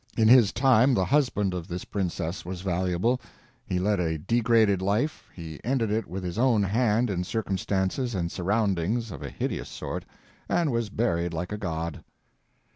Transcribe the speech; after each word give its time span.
In 0.17 0.27
his 0.27 0.51
time 0.51 0.95
the 0.95 1.05
husband 1.05 1.53
of 1.53 1.67
this 1.67 1.85
princess 1.85 2.43
was 2.43 2.61
valuable. 2.61 3.21
He 3.63 3.77
led 3.77 3.99
a 3.99 4.17
degraded 4.17 4.81
life, 4.81 5.29
he 5.31 5.59
ended 5.63 5.91
it 5.91 6.07
with 6.07 6.23
his 6.23 6.39
own 6.39 6.63
hand 6.63 7.11
in 7.11 7.23
circumstances 7.23 8.15
and 8.15 8.31
surroundings 8.31 9.11
of 9.11 9.21
a 9.21 9.29
hideous 9.29 9.69
sort, 9.69 10.05
and 10.49 10.71
was 10.71 10.89
buried 10.89 11.35
like 11.35 11.51
a 11.51 11.57
god. 11.59 12.03